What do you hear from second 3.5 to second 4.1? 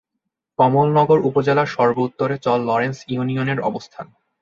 অবস্থান।